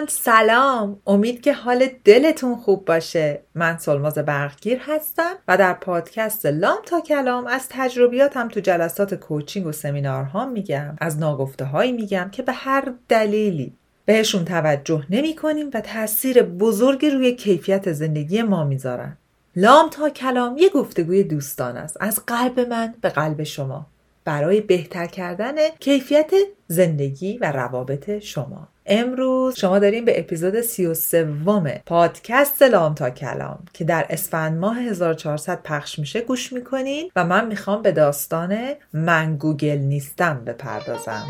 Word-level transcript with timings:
دوستان 0.00 0.34
سلام. 0.34 1.00
امید 1.06 1.40
که 1.40 1.52
حال 1.52 1.86
دلتون 2.04 2.56
خوب 2.56 2.84
باشه. 2.84 3.40
من 3.54 3.78
سلماز 3.78 4.14
برقگیر 4.14 4.78
هستم 4.86 5.34
و 5.48 5.56
در 5.56 5.74
پادکست 5.74 6.46
لام 6.46 6.78
تا 6.86 7.00
کلام 7.00 7.46
از 7.46 7.66
تجربیاتم 7.70 8.48
تو 8.48 8.60
جلسات 8.60 9.14
کوچینگ 9.14 9.66
و 9.66 9.72
سمینارها 9.72 10.46
میگم. 10.46 10.96
از 11.00 11.18
ناگفته 11.18 11.64
هایی 11.64 11.92
میگم 11.92 12.28
که 12.32 12.42
به 12.42 12.52
هر 12.52 12.92
دلیلی 13.08 13.72
بهشون 14.04 14.44
توجه 14.44 15.04
نمی 15.10 15.36
کنیم 15.36 15.70
و 15.74 15.80
تاثیر 15.80 16.42
بزرگی 16.42 17.10
روی 17.10 17.34
کیفیت 17.34 17.92
زندگی 17.92 18.42
ما 18.42 18.64
می‌ذارن. 18.64 19.16
لام 19.56 19.90
تا 19.90 20.10
کلام 20.10 20.56
یه 20.56 20.68
گفتگوی 20.68 21.22
دوستان 21.22 21.76
است. 21.76 21.96
از 22.00 22.26
قلب 22.26 22.60
من 22.60 22.94
به 23.00 23.08
قلب 23.08 23.42
شما. 23.42 23.86
برای 24.24 24.60
بهتر 24.60 25.06
کردن 25.06 25.54
کیفیت 25.80 26.30
زندگی 26.66 27.38
و 27.38 27.52
روابط 27.52 28.18
شما. 28.18 28.68
امروز 28.86 29.58
شما 29.58 29.78
داریم 29.78 30.04
به 30.04 30.20
اپیزود 30.20 30.60
33 30.60 31.28
پادکست 31.86 32.62
لام 32.62 32.94
تا 32.94 33.10
کلام 33.10 33.64
که 33.72 33.84
در 33.84 34.06
اسفند 34.10 34.58
ماه 34.58 34.78
1400 34.78 35.62
پخش 35.62 35.98
میشه 35.98 36.20
گوش 36.20 36.52
می‌کنین 36.52 37.10
و 37.16 37.24
من 37.24 37.46
می‌خوام 37.46 37.82
به 37.82 37.92
داستان 37.92 38.58
من 38.92 39.36
گوگل 39.36 39.78
نیستم 39.78 40.44
بپردازم. 40.44 41.26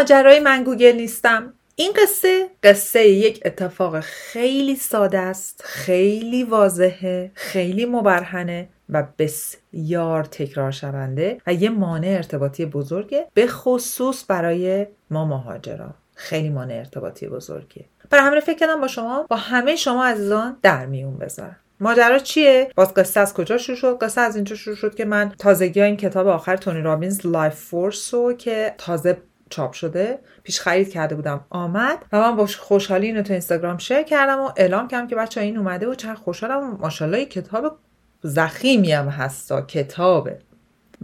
ماجرای 0.00 0.40
من 0.40 0.64
گوگل 0.64 0.92
نیستم. 0.92 1.52
این 1.76 1.92
قصه 2.02 2.48
قصه 2.62 3.08
یک 3.08 3.40
اتفاق 3.44 4.00
خیلی 4.00 4.76
ساده 4.76 5.18
است 5.18 5.62
خیلی 5.64 6.44
واضحه 6.44 7.30
خیلی 7.34 7.86
مبرهنه 7.86 8.68
و 8.90 9.04
بسیار 9.18 10.24
تکرار 10.24 10.70
شونده 10.70 11.40
و 11.46 11.54
یه 11.54 11.70
مانع 11.70 12.08
ارتباطی 12.08 12.66
بزرگه 12.66 13.26
به 13.34 13.46
خصوص 13.46 14.24
برای 14.28 14.86
ما 15.10 15.24
مهاجرا. 15.24 15.90
خیلی 16.14 16.48
مانع 16.48 16.74
ارتباطی 16.74 17.28
بزرگیه 17.28 17.84
برای 18.10 18.24
همین 18.24 18.40
فکر 18.40 18.58
کردم 18.58 18.80
با 18.80 18.88
شما 18.88 19.26
با 19.28 19.36
همه 19.36 19.76
شما 19.76 20.06
عزیزان 20.06 20.56
در 20.62 20.86
میون 20.86 21.18
بذارم. 21.18 21.56
ماجرا 21.80 22.18
چیه؟ 22.18 22.70
باز 22.76 22.94
قصه 22.94 23.20
از 23.20 23.34
کجا 23.34 23.58
شروع 23.58 23.76
شد؟ 23.76 23.98
قصه 23.98 24.20
از 24.20 24.36
اینجا 24.36 24.56
شروع 24.56 24.76
شد 24.76 24.94
که 24.94 25.04
من 25.04 25.32
تازگی 25.38 25.82
این 25.82 25.96
کتاب 25.96 26.26
آخر 26.26 26.56
تونی 26.56 26.80
رابینز 26.80 27.26
Life 27.26 27.54
Force 27.54 28.14
رو 28.14 28.32
که 28.32 28.74
تازه 28.78 29.16
چاپ 29.50 29.72
شده 29.72 30.18
پیش 30.42 30.60
خرید 30.60 30.90
کرده 30.90 31.14
بودم 31.14 31.44
آمد 31.50 31.98
و 32.12 32.20
من 32.20 32.36
با 32.36 32.46
خوشحالی 32.46 33.06
اینو 33.06 33.22
تو 33.22 33.32
اینستاگرام 33.32 33.78
شیر 33.78 34.02
کردم 34.02 34.40
و 34.40 34.50
اعلام 34.56 34.88
کردم 34.88 35.06
که 35.06 35.16
بچه 35.16 35.40
این 35.40 35.58
اومده 35.58 35.88
و 35.88 35.94
چقدر 35.94 36.14
خوشحالم 36.14 36.76
ماشاءالله 36.80 37.24
کتاب 37.24 37.78
زخیمی 38.22 38.92
هم 38.92 39.08
هستا 39.08 39.62
کتابه. 39.62 40.38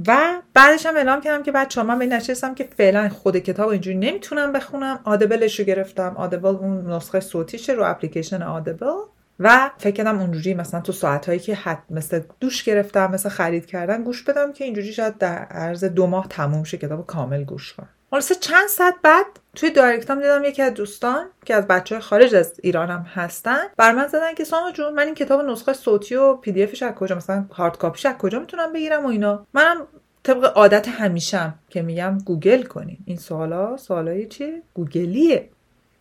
و 0.07 0.43
بعدش 0.55 0.87
هم 0.87 0.97
اعلام 0.97 1.21
کردم 1.21 1.43
که 1.43 1.53
بچه 1.53 1.83
من 1.83 1.99
به 1.99 2.07
نشستم 2.07 2.55
که 2.55 2.69
فعلا 2.77 3.09
خود 3.09 3.39
کتاب 3.39 3.69
اینجوری 3.69 3.97
نمی‌تونم 3.97 4.53
بخونم. 4.53 5.01
آدبلش 5.05 5.61
رو 5.61 5.67
گرفتم. 5.67 6.15
آدبل 6.17 6.49
اون 6.49 6.91
نسخه 6.91 7.21
صوتیشه 7.21 7.73
رو 7.73 7.91
اپلیکیشن 7.91 8.43
آدبل 8.43 8.97
و 9.41 9.71
فکر 9.79 9.95
کردم 9.95 10.19
اونجوری 10.19 10.55
مثلا 10.55 10.81
تو 10.81 10.93
ساعت 10.93 11.43
که 11.43 11.55
حد 11.55 11.83
مثل 11.91 12.21
دوش 12.41 12.65
گرفتم 12.65 13.11
مثل 13.11 13.29
خرید 13.29 13.67
کردن 13.67 14.05
گوش 14.05 14.23
بدم 14.23 14.53
که 14.53 14.65
اینجوری 14.65 14.93
شاید 14.93 15.19
در 15.19 15.39
عرض 15.39 15.85
دو 15.85 16.07
ماه 16.07 16.27
تموم 16.29 16.65
شه 16.65 16.77
کتاب 16.77 17.07
کامل 17.07 17.45
گوش 17.45 17.73
کنم. 17.73 17.89
خلاصه 18.17 18.35
چند 18.35 18.69
ساعت 18.69 18.95
بعد 19.03 19.27
توی 19.55 19.71
direct 19.71 20.14
ام 20.14 20.21
دیدم 20.21 20.45
یکی 20.45 20.63
از 20.63 20.75
دوستان 20.75 21.27
که 21.45 21.55
از 21.55 21.67
بچه 21.67 21.89
های 21.89 22.01
خارج 22.01 22.35
از 22.35 22.61
ایرانم 22.63 23.07
هستن 23.15 23.59
به 23.77 23.93
من 23.93 24.07
زدن 24.07 24.35
که 24.35 24.45
سولماز 24.45 24.73
جون 24.73 24.93
من 24.93 25.03
این 25.03 25.15
کتاب 25.15 25.41
نسخه 25.41 25.73
صوتی 25.73 26.15
و 26.15 26.35
PDF 26.35 26.63
ش 26.63 26.83
از 26.83 26.95
کجا 26.95 27.15
مثلا 27.15 27.45
hard 27.53 27.79
copy 27.79 27.97
ش 27.97 28.07
از 28.07 28.15
کجا 28.19 28.39
می‌تونم 28.39 28.73
بگیرم 28.73 29.05
و 29.05 29.09
اینا. 29.09 29.47
منم 29.55 29.87
طبق 30.23 30.57
عادت 30.57 30.89
همیشم 30.89 31.55
که 31.69 31.83
میگم 31.83 32.19
گوگل 32.25 32.63
کنیم 32.63 33.05
این 33.07 33.17
سوالا 33.17 33.77
سوالای 33.77 34.27
چیه 34.27 34.63
گوگلیه. 34.75 35.49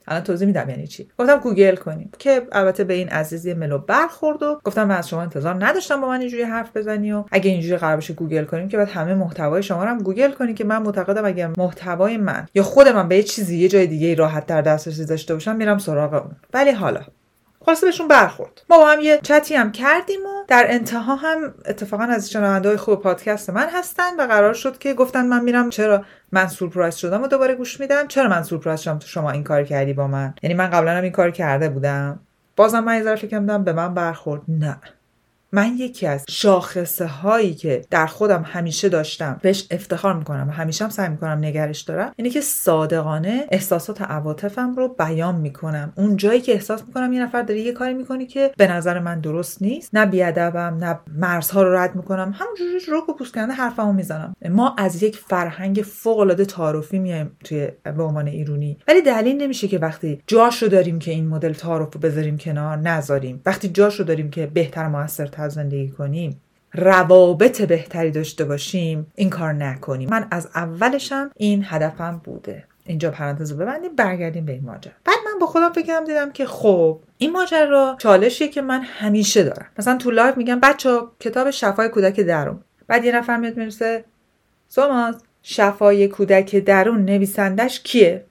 الان 0.07 0.23
توضیح 0.23 0.47
میدم 0.47 0.69
یعنی 0.69 0.87
چی. 0.87 1.07
گفتم 1.17 1.37
گوگل 1.37 1.75
کنیم 1.75 2.11
که 2.19 2.47
البته 2.51 2.83
به 2.83 2.93
این 2.93 3.09
عزیز 3.09 3.39
یه 3.39 3.53
ملو 3.53 3.77
برخورد 3.77 4.43
و 4.43 4.59
گفت 4.63 4.87
من 4.87 4.97
از 4.97 5.09
شما 5.09 5.21
انتظار 5.21 5.65
نداشتم 5.65 6.01
با 6.01 6.07
من 6.07 6.19
اینجوری 6.19 6.43
حرف 6.43 6.77
بزنی 6.77 7.11
و 7.11 7.23
اگه 7.31 7.51
اینجوری 7.51 7.77
قرار 7.77 7.97
بشه 7.97 8.13
گوگل 8.13 8.45
کنیم 8.45 8.67
که 8.67 8.77
بعد 8.77 8.89
همه 8.89 9.13
محتوای 9.13 9.63
شما 9.63 9.83
رو 9.83 9.89
هم 9.89 9.97
گوگل 9.97 10.31
کنی 10.31 10.53
که 10.53 10.63
من 10.63 10.81
معتقدم 10.81 11.25
اگه 11.25 11.49
محتوای 11.57 12.17
من 12.17 12.47
یا 12.55 12.63
خود 12.63 12.87
من 12.87 13.07
به 13.07 13.15
یه 13.15 13.23
چیزی 13.23 13.57
یه 13.57 13.67
جای 13.67 13.87
دیگه 13.87 14.15
راحت 14.15 14.45
در 14.45 14.61
دسترسی 14.61 15.05
داشته 15.05 15.33
باشم 15.33 15.55
میرم 15.55 15.77
سراغ 15.77 16.13
اون. 16.13 16.35
ولی 16.53 16.71
حالا 16.71 17.01
خلاصه 17.65 17.85
بهشون 17.85 18.07
برخورد. 18.07 18.61
ما 18.69 18.77
با 18.77 18.87
هم 18.87 18.99
یه 18.99 19.19
چتی 19.23 19.55
هم 19.55 19.71
کردیم 19.71 20.19
و 20.25 20.43
در 20.47 20.65
انتها 20.69 21.15
هم 21.15 21.53
اتفاقا 21.65 22.03
از 22.03 22.31
شنونده 22.31 22.77
خوب 22.77 23.01
پادکست 23.01 23.49
من 23.49 23.69
هستن 23.69 24.15
و 24.19 24.21
قرار 24.27 24.53
شد 24.53 24.77
که 24.77 24.93
گفتن 24.93 25.25
من 25.25 25.43
میرم 25.43 25.69
چرا 25.69 26.05
من 26.31 26.47
سورپرایز 26.47 26.95
شدم 26.95 27.23
و 27.23 27.27
دوباره 27.27 27.55
گوش 27.55 27.79
میدم. 27.79 28.07
چرا 28.07 28.29
من 28.29 28.43
سورپرایز 28.43 28.79
شدم؟ 28.79 28.99
تو 28.99 29.07
شما 29.07 29.31
این 29.31 29.43
کار 29.43 29.63
کردی 29.63 29.93
با 29.93 30.07
من. 30.07 30.33
یعنی 30.43 30.53
من 30.53 30.69
قبلا 30.69 30.91
هم 30.91 31.03
این 31.03 31.11
کار 31.11 31.31
کرده 31.31 31.69
بودم. 31.69 32.19
بازم 32.55 32.79
من 32.83 32.95
یه 32.95 33.03
ذره 33.03 33.15
فکر 33.15 33.39
به 33.39 33.73
من 33.73 33.93
برخورد. 33.93 34.41
نه. 34.47 34.77
من 35.55 35.75
یکی 35.77 36.07
از 36.07 36.25
شاخصه 36.29 37.05
هایی 37.05 37.53
که 37.53 37.81
در 37.89 38.05
خودم 38.05 38.43
همیشه 38.47 38.89
داشتم 38.89 39.39
بهش 39.41 39.67
افتخار 39.71 40.13
می‌کنم 40.13 40.47
و 40.49 40.51
همیشه 40.51 40.83
هم 40.83 40.89
سعی 40.89 41.09
می‌کنم 41.09 41.37
نگرش 41.45 41.81
دارم 41.81 42.11
اینه 42.15 42.29
که 42.29 42.41
صادقانه 42.41 43.47
احساسات 43.51 44.01
عواطفم 44.01 44.75
رو 44.75 44.87
بیان 44.87 45.35
می‌کنم. 45.35 45.93
اون 45.95 46.17
جایی 46.17 46.41
که 46.41 46.51
احساس 46.51 46.83
می‌کنم 46.87 47.13
یه 47.13 47.23
نفر 47.23 47.41
داره 47.41 47.59
یه 47.59 47.71
کاری 47.71 47.93
می‌کنی 47.93 48.25
که 48.25 48.51
به 48.57 48.71
نظر 48.71 48.99
من 48.99 49.19
درست 49.19 49.61
نیست 49.61 49.89
نه 49.93 50.05
بیادبم 50.05 50.77
نه 50.81 50.99
مرزها 51.17 51.63
رو 51.63 51.75
رد 51.75 51.95
می‌کنم. 51.95 52.35
همونجوری 52.35 52.79
رو 52.87 52.97
و 53.09 53.13
پوست 53.13 53.33
کننده 53.33 53.53
حرفمو 53.53 53.93
می‌زنم. 53.93 54.35
ما 54.49 54.75
از 54.77 55.03
یک 55.03 55.17
فرهنگ 55.17 55.75
فوق 55.75 56.19
العاده 56.19 56.45
تعارفی 56.45 56.99
میایم 56.99 57.37
توی 57.43 57.67
به 57.83 58.03
عنوان 58.03 58.27
ایرونی. 58.27 58.77
ولی 58.87 59.01
دلیل 59.01 59.41
نمیشه 59.41 59.67
که 59.67 59.79
وقتی 59.79 60.21
جاشو 60.27 60.67
داریم 60.67 60.99
که 60.99 61.11
این 61.11 61.27
مدل 61.27 61.53
تعارف 61.53 61.93
رو 61.93 61.99
بذاریم 61.99 62.37
کنار 62.37 62.77
نذاریم. 62.77 63.41
وقتی 63.45 63.69
جاشو 63.69 64.03
داریم 64.03 64.29
که 64.29 64.45
بهتر 64.45 64.87
موثرتر 64.87 65.44
زندگی 65.49 65.89
کنیم 65.89 66.41
روابط 66.73 67.61
بهتری 67.61 68.11
داشته 68.11 68.45
باشیم 68.45 69.07
این 69.15 69.29
کار 69.29 69.53
نکنیم. 69.53 70.09
من 70.09 70.27
از 70.31 70.49
اولشم 70.55 71.31
این 71.35 71.63
هدفم 71.67 72.21
بوده. 72.23 72.63
اینجا 72.85 73.11
پرانتز 73.11 73.51
رو 73.51 73.57
ببندیم 73.57 73.95
برگردیم 73.95 74.45
به 74.45 74.53
این 74.53 74.63
ماجرا. 74.65 74.93
بعد 75.05 75.17
من 75.25 75.39
با 75.39 75.47
خودم 75.47 75.73
فکر 75.73 75.87
کردم 75.87 76.03
دیدم 76.03 76.31
که 76.31 76.45
خب 76.45 76.99
این 77.17 77.31
ماجرا 77.31 77.95
چالشیه 77.99 78.47
که 78.47 78.61
من 78.61 78.81
همیشه 78.81 79.43
دارم. 79.43 79.65
مثلا 79.79 79.97
تو 79.97 80.11
live 80.11 80.37
میگم 80.37 80.59
بچه 80.59 80.91
ها 80.91 80.99
کتاب 81.19 81.49
شفای 81.49 81.89
کودک 81.89 82.19
درون. 82.19 82.59
بعد 82.87 83.05
یه 83.05 83.15
نفر 83.15 83.37
میاد 83.37 83.57
می‌رسه 83.57 84.05
سوماز 84.67 85.15
شفای 85.43 86.07
کودک 86.07 86.55
درون 86.55 87.05
نویسندش 87.05 87.79
کیه؟ 87.79 88.25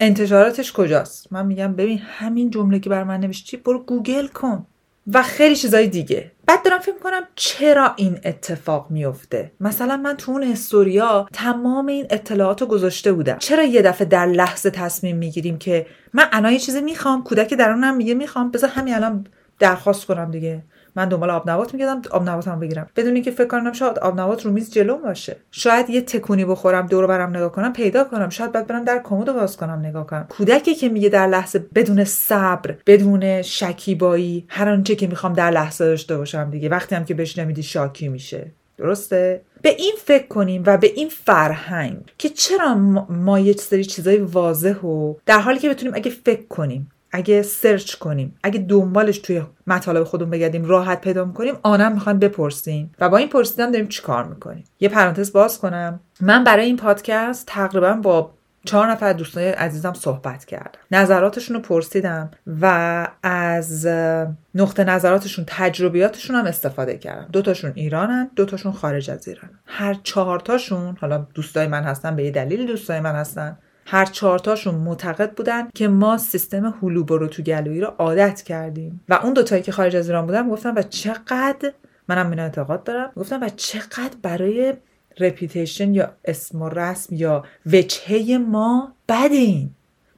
انتشاراتش 0.00 0.72
کجاست؟ 0.72 1.32
من 1.32 1.46
میگم 1.46 1.72
ببین 1.72 1.98
همین 1.98 2.50
جمله 2.50 2.78
که 2.78 2.90
بر 2.90 3.04
من 3.04 3.20
نوشتی 3.20 3.56
برو 3.56 3.78
گوگل 3.78 4.26
کن. 4.26 4.66
و 5.12 5.22
خیلی 5.22 5.56
چیزای 5.56 5.88
دیگه. 5.88 6.32
بعد 6.46 6.64
دارم 6.64 6.78
فکر 6.78 6.98
کنم 6.98 7.22
چرا 7.34 7.92
این 7.96 8.18
اتفاق 8.24 8.90
میفته 8.90 9.52
مثلا 9.60 9.96
من 9.96 10.16
تو 10.16 10.32
اون 10.32 10.42
استوریا 10.42 11.28
تمام 11.32 11.86
این 11.86 12.06
اطلاعات 12.10 12.60
رو 12.60 12.66
گذاشته 12.66 13.12
بودم. 13.12 13.38
چرا 13.38 13.62
یه 13.62 13.82
دفعه 13.82 14.06
در 14.06 14.26
لحظه 14.26 14.70
تصمیم 14.70 15.16
می‌گیریم 15.16 15.58
که 15.58 15.86
من 16.12 16.24
الان 16.32 16.52
یه 16.52 16.58
چیزی 16.58 16.80
می‌خوام 16.80 17.24
کودک 17.24 17.54
درونم 17.54 17.96
میگه 17.96 18.14
می‌خوام 18.14 18.50
بذار 18.50 18.70
همین 18.70 18.94
الان 18.94 19.26
درخواست 19.58 20.06
کنم 20.06 20.30
دیگه. 20.30 20.62
من 20.96 21.08
دنبال 21.08 21.30
آب 21.30 21.50
نبات 21.50 21.74
میگردم 21.74 22.02
آب 22.10 22.28
نباتم 22.28 22.60
بگیرم. 22.60 22.86
بدون 22.96 23.14
اینکه 23.14 23.30
فکر 23.30 23.46
کنم 23.46 23.72
شاید 23.72 23.98
آب 23.98 24.20
نبات 24.20 24.44
رو 24.44 24.50
میز 24.50 24.72
جلوم 24.72 25.02
باشه. 25.02 25.36
شاید 25.50 25.90
یه 25.90 26.00
تکونی 26.00 26.44
بخورم 26.44 26.86
دور 26.86 27.06
برم 27.06 27.36
نگاه 27.36 27.52
کنم 27.52 27.72
پیدا 27.72 28.04
کنم. 28.04 28.28
شاید 28.28 28.52
بعد 28.52 28.66
برم 28.66 28.84
در 28.84 29.00
کمد 29.04 29.32
باز 29.32 29.56
کنم 29.56 29.80
نگاه 29.84 30.06
کنم. 30.06 30.26
کودکی 30.28 30.74
که 30.74 30.88
میگه 30.88 31.08
در 31.08 31.26
لحظه 31.26 31.58
بدون 31.74 32.04
صبر 32.04 32.74
بدون 32.86 33.42
شکیبایی 33.42 34.44
هر 34.48 34.68
آنچه 34.68 34.94
که 34.94 35.06
می‌خوام 35.06 35.32
در 35.32 35.50
لحظه 35.50 35.84
داشته 35.84 36.16
باشم 36.16 36.50
دیگه. 36.50 36.68
وقتی 36.68 36.94
هم 36.94 37.04
که 37.04 37.14
بهش 37.14 37.38
نمیدی 37.38 37.62
شاکی 37.62 38.08
میشه. 38.08 38.50
درسته؟ 38.78 39.40
به 39.62 39.68
این 39.68 39.94
فکر 40.04 40.26
کنیم 40.26 40.62
و 40.66 40.78
به 40.78 40.86
این 40.86 41.08
فرهنگ 41.08 42.12
که 42.18 42.28
چرا 42.28 42.74
ما 43.08 43.38
یه 43.38 43.52
سری 43.52 43.84
چیزای 43.84 44.16
واضح 44.16 44.80
و 44.80 45.14
در 45.26 45.40
حالی 45.40 45.58
که 45.58 45.68
بتونیم 45.68 45.94
اگه 45.94 46.10
فکر 46.10 46.46
کنیم 46.48 46.90
اگه 47.16 47.42
سرچ 47.42 47.94
کنیم 47.94 48.36
اگه 48.42 48.58
دنبالش 48.58 49.18
توی 49.18 49.42
مطالب 49.66 50.04
خودمون 50.04 50.30
بگردیم 50.30 50.64
راحت 50.64 51.00
پیدا 51.00 51.24
می‌کنیم 51.24 51.54
آنم 51.62 51.92
می‌خوایم 51.92 52.18
بپرسیم 52.18 52.92
و 53.00 53.08
با 53.08 53.16
این 53.16 53.28
پرسیدن 53.28 53.70
داریم 53.70 53.88
چیکار 53.88 54.24
می‌کنیم؟ 54.24 54.64
یه 54.80 54.88
پرانتز 54.88 55.32
باز 55.32 55.58
کنم. 55.58 56.00
من 56.20 56.44
برای 56.44 56.66
این 56.66 56.76
پادکست 56.76 57.46
تقریبا 57.46 57.92
با 57.92 58.30
چهار 58.64 58.90
نفر 58.90 59.12
دوستای 59.12 59.48
عزیزم 59.48 59.92
صحبت 59.92 60.44
کردم. 60.44 60.78
نظراتشون 60.90 61.56
رو 61.56 61.62
پرسیدم 61.62 62.30
و 62.60 63.08
از 63.22 63.86
نقطه 64.54 64.84
نظراتشون 64.84 65.44
تجربیاتشون 65.48 66.36
هم 66.36 66.44
استفاده 66.44 66.98
کردم. 66.98 67.28
دوتاشون 67.32 67.72
ایرانن 67.74 68.30
دوتاشون 68.36 68.72
خارج 68.72 69.10
از 69.10 69.28
ایران 69.28 69.50
هر 69.66 69.96
چهارتاشون 70.02 70.96
حالا 71.00 71.26
دوستای 71.34 71.66
من 71.66 71.82
هستن 71.82 72.16
به 72.16 72.24
یه 72.24 72.30
دلیل 72.30 72.66
دوستای 72.66 73.00
من 73.00 73.14
هستن. 73.14 73.58
هر 73.86 74.04
چهارتاشون 74.04 74.74
معتقد 74.74 75.32
بودن 75.34 75.68
که 75.74 75.88
ما 75.88 76.18
سیستم 76.18 76.74
هلو 76.82 77.04
برو 77.04 77.28
تو 77.28 77.42
گلویی 77.42 77.80
رو 77.80 77.86
عادت 77.86 78.42
کردیم. 78.42 79.00
و 79.08 79.14
اون 79.14 79.32
دوتایی 79.32 79.62
که 79.62 79.72
خارج 79.72 79.96
از 79.96 80.08
ایران 80.08 80.26
بودن 80.26 80.48
گفتن 80.48 80.78
و 80.78 80.82
چقدر 80.82 81.72
منم 82.08 82.30
این 82.30 82.38
اعتقاد 82.38 82.84
دارم 82.84 83.12
گفتم 83.16 83.40
و 83.42 83.48
چقدر 83.48 84.16
برای 84.22 84.74
رپیتیشن 85.20 85.94
یا 85.94 86.12
اسم 86.24 86.62
و 86.62 86.68
رسم 86.68 87.16
یا 87.16 87.44
وجهه 87.66 88.38
ما 88.38 88.92
بدین؟ 89.08 89.70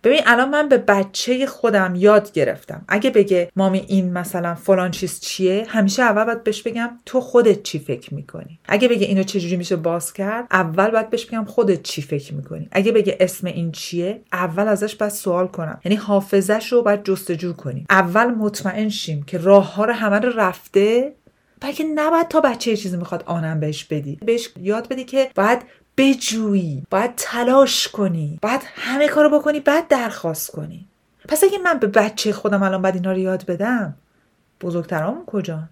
ببین 0.04 0.20
الان 0.26 0.50
من 0.50 0.68
به 0.68 0.78
بچه 0.78 1.46
خودم 1.46 1.94
یاد 1.96 2.32
گرفتم. 2.32 2.84
اگه 2.88 3.10
بگه 3.10 3.50
مامی 3.56 3.84
این 3.88 4.12
مثلا 4.12 4.54
فلان 4.54 4.90
چیز 4.90 5.20
چیه؟ 5.20 5.66
همیشه 5.68 6.02
اول 6.02 6.24
باید 6.24 6.44
بهش 6.44 6.62
بگم 6.62 6.90
تو 7.06 7.20
خودت 7.20 7.62
چی 7.62 7.78
فکر 7.78 8.14
می‌کنی. 8.14 8.60
اگه 8.64 8.88
بگه 8.88 9.06
اینو 9.06 9.22
چجوری 9.22 9.56
میشه 9.56 9.76
باز 9.76 10.12
کرد 10.12 10.46
اول 10.50 10.90
باید 10.90 11.10
بهش 11.10 11.24
بگم 11.24 11.44
خودت 11.44 11.82
چی 11.82 12.02
فکر 12.02 12.34
می‌کنی. 12.34 12.68
اگه 12.72 12.92
بگه 12.92 13.16
اسم 13.20 13.46
این 13.46 13.72
چیه 13.72 14.22
اول 14.32 14.68
ازش 14.68 14.94
باید 14.94 15.12
سوال 15.12 15.46
کنم. 15.46 15.80
یعنی 15.84 15.96
حافظش 15.96 16.72
رو 16.72 16.82
باید 16.82 17.04
جستجو 17.04 17.52
کنیم. 17.52 17.86
اول 17.90 18.26
مطمئن 18.26 18.88
شیم 18.88 19.22
که 19.22 19.38
راه 19.38 19.74
ها 19.74 19.84
رو 19.84 19.92
همه 19.92 20.18
رو 20.18 20.32
رفته 20.36 21.12
بلکه 21.60 21.84
نباید 21.84 22.28
تا 22.28 22.40
بچه 22.40 22.76
چیزی 22.76 22.96
می‌خواد 22.96 23.22
آنم 23.26 23.60
بهش 23.60 23.84
بدی. 23.84 24.18
بهش 24.26 24.48
یاد 24.60 24.88
بدی 24.88 25.04
که 25.04 25.30
باید 25.34 25.58
بجویی 25.98 26.82
باید 26.90 27.14
تلاش 27.16 27.88
کنی 27.88 28.38
باید 28.42 28.60
همه 28.74 29.08
کارو 29.08 29.38
بکنی 29.38 29.60
بعد 29.60 29.88
درخواست 29.88 30.50
کنی. 30.50 30.86
پس 31.28 31.44
اگه 31.44 31.58
من 31.58 31.78
به 31.78 31.86
بچه 31.86 32.32
خودم 32.32 32.62
الان 32.62 32.82
باید 32.82 32.94
اینا 32.94 33.12
رو 33.12 33.18
یاد 33.18 33.46
بدم 33.46 33.94
بزرگترامون 34.60 35.24
کجا؟ 35.26 35.62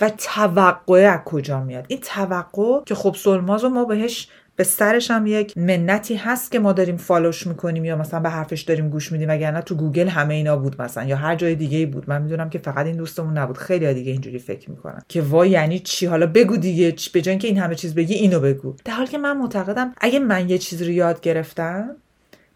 و 0.00 0.10
توقع 0.10 1.12
از 1.14 1.20
کجا 1.24 1.60
میاد؟ 1.60 1.84
این 1.88 2.00
توقع 2.00 2.84
که 2.84 2.94
خب 2.94 3.14
سولماز 3.18 3.64
ما 3.64 3.84
بهش 3.84 4.28
به 4.56 4.64
سرش 4.64 5.10
هم 5.10 5.26
یک 5.26 5.58
منتی 5.58 6.14
هست 6.14 6.52
که 6.52 6.58
ما 6.58 6.72
داریم 6.72 6.96
follow 6.96 7.34
ش 7.34 7.46
می‌کنیم 7.46 7.84
یا 7.84 7.96
مثلا 7.96 8.20
به 8.20 8.28
حرفش 8.28 8.62
داریم 8.62 8.88
گوش 8.88 9.12
میدیم 9.12 9.28
وگرنه 9.28 9.60
تو 9.60 9.74
گوگل 9.74 10.08
همه 10.08 10.34
اینا 10.34 10.56
بود 10.56 10.82
مثلا 10.82 11.04
یا 11.04 11.16
هر 11.16 11.36
جای 11.36 11.54
دیگه 11.54 11.86
بود. 11.86 12.04
من 12.06 12.22
می‌دونم 12.22 12.50
که 12.50 12.58
فقط 12.58 12.86
این 12.86 12.96
دوستمون 12.96 13.38
نبود. 13.38 13.58
خیلی 13.58 13.94
دیگه 13.94 14.12
اینجوری 14.12 14.38
فکر 14.38 14.70
می‌کنن 14.70 15.02
که 15.08 15.22
وای 15.22 15.50
یعنی 15.50 15.78
چی؟ 15.78 16.06
حالا 16.06 16.26
بگو 16.26 16.56
دیگه. 16.56 16.94
به 17.12 17.22
جای 17.22 17.38
این 17.42 17.58
همه 17.58 17.74
چیز 17.74 17.94
بگی 17.94 18.14
اینو 18.14 18.40
بگو. 18.40 18.74
در 18.84 18.92
حالی 18.92 19.08
که 19.08 19.18
من 19.18 19.38
معتقدم 19.38 19.94
اگه 20.00 20.18
من 20.18 20.50
یه 20.50 20.58
چیز 20.58 20.82
رو 20.82 20.90
یاد 20.90 21.20
گرفتم 21.20 21.96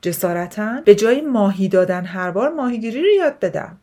جسارتا 0.03 0.81
به 0.85 0.95
جای 0.95 1.21
ماهی 1.21 1.69
دادن 1.69 2.05
هر 2.05 2.31
بار 2.31 2.53
ماهیگیری 2.53 3.01
رو 3.01 3.09
یاد 3.19 3.39
بدم. 3.41 3.79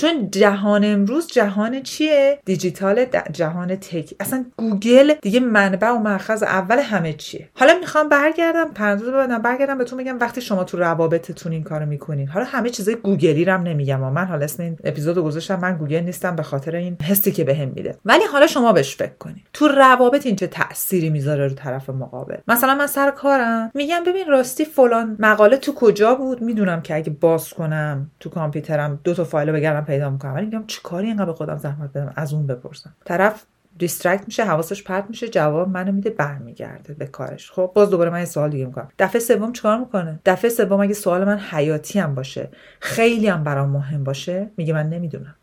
چون 0.00 0.30
جهان 0.30 0.84
امروز 0.84 1.26
جهان 1.26 1.82
چیه؟ 1.82 2.38
دیجیتال 2.44 3.06
جهان 3.32 3.76
tech. 3.76 4.14
اصلا 4.20 4.44
گوگل 4.56 5.14
دیگه 5.22 5.40
منبع 5.40 5.90
و 5.90 5.98
مرکز 5.98 6.42
اول 6.42 6.78
همه 6.78 7.12
چیه. 7.12 7.48
حالا 7.54 7.78
می‌خوام 7.80 8.08
برگردم 8.08 8.70
پرانتز 8.74 9.04
بدم 9.04 9.42
برگردم 9.42 9.78
بهتون 9.78 9.98
میگم 9.98 10.18
وقتی 10.20 10.40
شما 10.40 10.64
تو 10.64 10.78
روابطتون 10.78 11.52
این 11.52 11.62
کارو 11.62 11.86
می‌کنین. 11.86 12.28
حالا 12.28 12.46
همه 12.48 12.70
چیزای 12.70 12.94
گوگلی 12.94 13.44
رم 13.44 13.62
نمیگم 13.62 14.00
من 14.00 14.24
حالا 14.24 14.44
اسم 14.44 14.62
این 14.62 14.76
اپیزودو 14.84 15.22
گذاشتم 15.22 15.60
من 15.60 15.76
گوگل 15.76 16.00
نیستم 16.00 16.36
به 16.36 16.42
خاطر 16.42 16.76
این 16.76 16.96
حسی 17.02 17.32
که 17.32 17.44
بهم 17.44 17.68
میده. 17.68 17.96
ولی 18.04 18.24
حالا 18.32 18.46
شما 18.46 18.72
بهش 18.72 18.96
فکر 18.96 19.14
کنید 19.18 19.46
تو 19.52 19.68
روابط 19.68 20.26
این 20.26 20.36
چه 20.36 20.46
تأثیری 20.46 21.10
می‌ذاره 21.10 21.48
رو 21.48 21.54
طرف 21.54 21.90
مقابل؟ 21.90 22.36
مثلا 22.48 22.74
من 22.74 22.86
سر 22.86 23.10
کارم 23.10 23.70
میگم 23.74 24.04
ببین 24.06 24.26
راستی 24.28 24.64
فلان 24.64 25.16
مقاله 25.18 25.56
تو 25.56 25.74
کجا 25.74 26.14
بود؟ 26.14 26.42
می‌دونم 26.42 26.82
که 26.82 26.94
اگه 26.94 27.10
باز 27.10 27.50
کنم 27.50 28.10
تو 28.20 28.30
کامپیوترم 28.30 29.00
دو 29.04 29.14
تا 29.14 29.24
فایل 29.24 29.52
بگردم 29.52 29.89
پیدا 29.90 30.10
می‌کنم. 30.10 30.34
ولی 30.34 30.44
میگم 30.44 30.64
چیکاری 30.66 31.06
اینقدر 31.06 31.24
به 31.24 31.32
خودم 31.32 31.56
زحمت 31.56 31.90
بدم؟ 31.92 32.12
از 32.16 32.32
اون 32.32 32.46
بپرسم. 32.46 32.94
طرف 33.04 33.44
دیسترکت 33.78 34.24
میشه 34.26 34.44
حواسش 34.44 34.82
پرت 34.82 35.04
میشه 35.08 35.28
جواب 35.28 35.68
منو 35.68 35.92
میده 35.92 36.10
برمیگرده 36.10 36.94
به 36.94 37.06
کارش. 37.06 37.50
خب 37.50 37.72
باز 37.74 37.90
دوباره 37.90 38.10
من 38.10 38.18
یه 38.18 38.24
سوال 38.24 38.50
دیگه 38.50 38.66
می‌کنم. 38.66 38.88
دفعه 38.98 39.20
سوم 39.20 39.52
چیکار 39.52 39.78
می‌کنه؟ 39.78 40.20
دفعه 40.24 40.50
سوم 40.50 40.80
اگه 40.80 40.94
سوال 40.94 41.24
من 41.24 41.38
حیاتی 41.38 41.98
هم 41.98 42.14
باشه 42.14 42.48
خیلی 42.80 43.26
هم 43.26 43.44
برام 43.44 43.68
مهم 43.68 44.04
باشه 44.04 44.50
میگه 44.56 44.74
من 44.74 44.88
نمی‌دونم. 44.88 45.34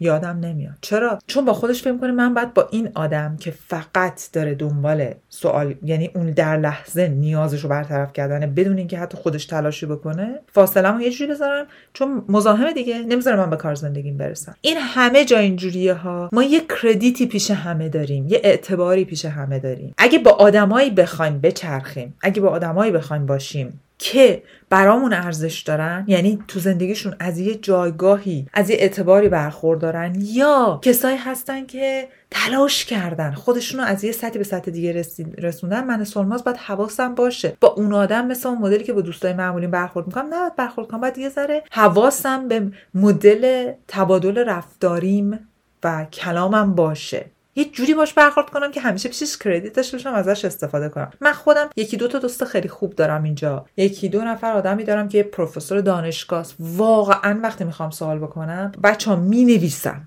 یادم 0.00 0.38
نمیاد. 0.40 0.74
چرا؟ 0.80 1.18
چون 1.26 1.44
با 1.44 1.52
خودش 1.52 1.82
فکر 1.82 1.96
کنه 1.96 2.12
من 2.12 2.34
باید 2.34 2.54
با 2.54 2.68
این 2.70 2.88
آدم 2.94 3.36
که 3.40 3.50
فقط 3.50 4.32
داره 4.32 4.54
دنبال 4.54 5.14
سوال 5.28 5.74
یعنی 5.84 6.10
اون 6.14 6.30
در 6.30 6.56
لحظه 6.56 7.08
نیازش 7.08 7.60
رو 7.60 7.68
برطرف 7.68 8.12
کردنه 8.12 8.46
بدون 8.46 8.78
اینکه 8.78 8.98
حتی 8.98 9.18
خودش 9.18 9.46
تلاشی 9.46 9.86
بکنه 9.86 10.38
فاصله 10.52 11.02
یه 11.02 11.10
جوری 11.10 11.30
بذارم 11.30 11.66
چون 11.92 12.24
مزاحم 12.28 12.72
دیگه 12.72 12.98
نمی‌ذاره 12.98 13.36
من 13.36 13.50
به 13.50 13.56
کار 13.56 13.74
زندگیم 13.74 14.16
برسم. 14.16 14.54
این 14.60 14.76
همه 14.80 15.24
جا 15.24 15.38
اینجوریه 15.38 15.94
ها. 15.94 16.30
ما 16.32 16.42
یه 16.42 16.60
کردیتی 16.82 17.26
پیش 17.26 17.50
همه 17.50 17.88
داریم 17.88 18.28
یه 18.28 18.40
اعتباری 18.44 19.04
پیش 19.04 19.24
همه 19.24 19.58
داریم. 19.58 19.94
اگه 19.98 20.18
با 20.18 20.30
آدمایی 20.30 20.90
بخوایم 20.90 21.40
بچرخیم 21.40 22.14
اگه 22.20 22.40
با 22.40 22.48
آدمایی 22.48 22.92
بخوایم 22.92 23.26
باشیم 23.26 23.80
که 23.98 24.42
برامون 24.70 25.12
ارزش 25.12 25.60
دارن 25.60 26.04
یعنی 26.08 26.38
تو 26.48 26.60
زندگیشون 26.60 27.16
از 27.18 27.38
یه 27.38 27.54
جایگاهی 27.54 28.46
از 28.52 28.70
یه 28.70 28.76
اعتباری 28.76 29.28
برخوردارن 29.28 30.14
یا 30.20 30.80
کسایی 30.82 31.16
هستن 31.16 31.66
که 31.66 32.08
تلاش 32.30 32.84
کردن 32.84 33.32
خودشونو 33.32 33.82
از 33.82 34.04
یه 34.04 34.12
سطحی 34.12 34.38
به 34.38 34.44
سطح 34.44 34.70
دیگه 34.70 35.04
رسوندن. 35.38 35.84
من 35.84 36.04
سلماز 36.04 36.44
باید 36.44 36.56
حواسم 36.56 37.14
باشه. 37.14 37.56
با 37.60 37.68
اون 37.68 37.92
آدم 37.92 38.26
مثل 38.26 38.48
اون 38.48 38.58
مدلی 38.58 38.84
که 38.84 38.92
با 38.92 39.00
دوستای 39.00 39.32
معمولی 39.32 39.66
برخورد 39.66 40.06
می‌کنم 40.06 40.34
نه 40.34 40.50
برخورد 40.56 40.88
کنم. 40.88 41.00
باید 41.00 41.18
یه 41.18 41.28
ذره 41.28 41.62
حواسم 41.70 42.48
به 42.48 42.70
مدل 42.94 43.72
تبادل 43.88 44.38
رفتاریم 44.38 45.48
و 45.84 46.04
کلامم 46.04 46.74
باشه. 46.74 47.26
یه 47.56 47.64
جوری 47.64 47.94
باش 47.94 48.12
برخورد 48.12 48.50
کنم 48.50 48.72
که 48.72 48.80
همیشه 48.80 49.08
پیشش 49.08 49.36
کردیت 49.36 49.72
داشته 49.72 49.96
باشم 49.96 50.12
ازش 50.12 50.44
استفاده 50.44 50.88
کنم. 50.88 51.10
من 51.20 51.32
خودم 51.32 51.70
یکی 51.76 51.96
دو 51.96 52.08
تا 52.08 52.18
دوست 52.18 52.44
خیلی 52.44 52.68
خوب 52.68 52.94
دارم 52.94 53.22
اینجا. 53.22 53.66
یکی 53.76 54.08
دو 54.08 54.22
نفر 54.22 54.52
آدمی 54.52 54.84
دارم 54.84 55.08
که 55.08 55.22
پروفسور 55.22 55.80
دانشگاه 55.80 56.46
واقعا 56.58 57.40
وقتی 57.42 57.64
می‌خوام 57.64 57.90
سوال 57.90 58.18
بکنم 58.18 58.72
بچه 58.82 59.10
ها 59.10 59.16
می 59.16 59.44
نویسم 59.44 60.02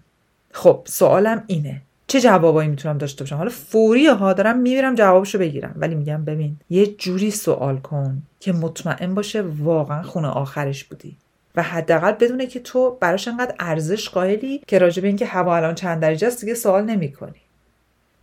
خب 0.52 0.82
سوالم 0.86 1.44
اینه. 1.48 1.82
چه 2.08 2.22
جوابایی 2.22 2.70
می‌تونم 2.70 2.98
داشته 2.98 3.24
باشم؟ 3.24 3.36
حالا 3.36 3.50
فوری 3.50 4.08
ها 4.08 4.34
دارم 4.34 4.58
می‌برم 4.58 4.96
جوابشو 4.96 5.38
بگیرم. 5.38 5.74
ولی 5.76 5.96
میگم 5.96 6.26
ببین 6.26 6.58
یه 6.70 6.86
جوری 6.88 7.32
سوال 7.32 7.78
کن 7.78 8.24
که 8.40 8.54
مطمئن 8.54 9.16
باشه 9.16 9.42
واقعا 9.42 10.04
خونه 10.04 10.28
آخرش 10.28 10.84
بودی. 10.84 11.18
و 11.60 11.62
حداقل 11.62 12.12
بدونه 12.12 12.48
که 12.48 12.60
تو 12.60 12.98
براش 13.02 13.28
انقدر 13.28 13.56
ارزش 13.60 14.10
قائلی 14.10 14.62
که 14.68 14.80
راجع 14.80 15.02
به 15.02 15.08
اینکه 15.08 15.26
هوا 15.26 15.56
الان 15.56 15.76
چند 15.76 16.02
درجه 16.02 16.28
است 16.28 16.42
دیگه 16.42 16.54
سوال 16.54 16.84
نمی‌کنی. 16.86 17.42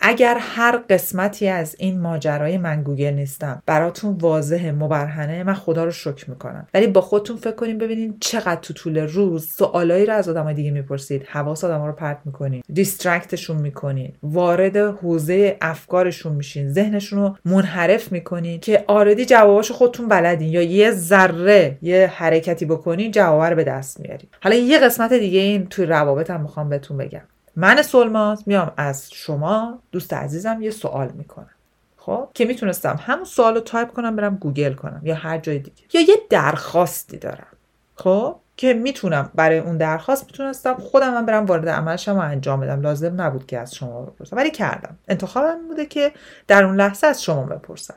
اگر 0.00 0.36
هر 0.40 0.76
قسمتی 0.90 1.48
از 1.48 1.76
این 1.78 2.00
ماجرای 2.00 2.58
من 2.58 2.82
گوگل 2.82 3.12
نیستم 3.12 3.62
براتون 3.66 4.12
واضح 4.20 4.70
مبرهنه 4.70 5.44
من 5.44 5.54
خدا 5.54 5.84
رو 5.84 5.90
شکر 5.90 6.30
می‌کنم. 6.30 6.66
ولی 6.74 6.86
با 6.86 7.00
خودتون 7.00 7.36
فکر 7.36 7.54
کنیم 7.54 7.78
ببینین 7.78 8.16
چقدر 8.20 8.60
تو 8.60 8.74
طول 8.74 8.98
روز 8.98 9.46
سوالایی 9.52 10.06
رو 10.06 10.12
از 10.12 10.28
آدمای 10.28 10.54
دیگه 10.54 10.70
می‌پرسید 10.70 11.26
حواس 11.28 11.64
آدما 11.64 11.86
رو 11.86 11.92
پرت 11.92 12.18
می‌کنین 12.24 12.62
distract 12.73 13.28
شون 13.28 13.56
می‌کنین 13.56 14.12
وارد 14.22 14.76
حوزه 14.76 15.56
افکارشون 15.60 16.32
میشین 16.32 16.72
ذهنشون 16.72 17.18
رو 17.18 17.36
منحرف 17.44 18.12
می‌کنین 18.12 18.60
که 18.60 18.84
already 18.87 19.25
جواباشو 19.24 19.74
خودتون 19.74 20.08
بلدین 20.08 20.48
یا 20.48 20.62
یه 20.62 20.90
ذره 20.90 21.78
یه 21.82 22.06
حرکتی 22.14 22.66
بکنین 22.66 23.10
جواب 23.10 23.42
رو 23.42 23.56
به 23.56 23.64
دست 23.64 24.00
میارین. 24.00 24.28
حالا 24.42 24.56
یه 24.56 24.78
قسمت 24.78 25.12
دیگه 25.12 25.40
این 25.40 25.66
توی 25.66 25.86
روابطم 25.86 26.40
می‌خوام 26.40 26.68
بهتون 26.68 26.96
بگم. 26.96 27.22
من 27.56 27.82
سلماز 27.82 28.42
میام 28.46 28.72
از 28.76 29.12
شما 29.12 29.78
دوست 29.92 30.12
عزیزم 30.12 30.62
یه 30.62 30.70
سوال 30.70 31.08
می‌کنم. 31.08 31.50
خب؟ 31.96 32.28
که 32.34 32.44
می‌تونستم 32.44 33.00
همون 33.02 33.25
سوال 33.25 33.54
رو 33.54 33.60
تایپ 33.60 33.92
کنم 33.92 34.16
برم 34.16 34.36
گوگل 34.36 34.72
کنم 34.72 35.00
یا 35.04 35.14
هر 35.14 35.38
جای 35.38 35.58
دیگه. 35.58 35.82
یا 35.94 36.00
یه 36.00 36.16
درخواستی 36.30 37.16
دارم. 37.16 37.46
خب؟ 37.94 38.36
که 38.56 38.75
می‌تونم 38.75 39.30
برای 39.34 39.58
اون 39.58 39.76
درخواست 39.76 40.25
می‌تونستم 40.26 40.75
خودم 40.75 41.14
هم 41.14 41.26
برم 41.26 41.46
وارد 41.46 41.68
عمل 41.68 41.92
شم 41.92 42.16
و 42.16 42.20
انجام 42.20 42.60
بدم. 42.60 42.80
لازم 42.80 43.20
نبود 43.20 43.46
که 43.46 43.58
از 43.58 43.75
شما 43.75 44.02
بپرسم. 44.02 44.36
ولی 44.36 44.50
کردم. 44.50 44.98
انتخابم 45.08 45.68
بوده 45.68 45.86
که 45.86 46.12
در 46.46 46.64
اون 46.64 46.76
لحظه 46.76 47.06
از 47.06 47.22
شما 47.22 47.42
بپرسم. 47.42 47.94